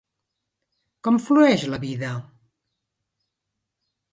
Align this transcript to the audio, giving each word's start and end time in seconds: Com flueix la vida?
Com 1.07 1.19
flueix 1.27 1.65
la 1.73 1.81
vida? 1.85 2.11